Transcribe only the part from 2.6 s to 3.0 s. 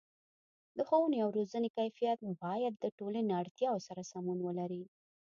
د